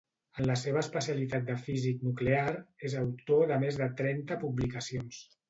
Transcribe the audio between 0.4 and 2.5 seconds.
En la seva especialitat de físic nuclear,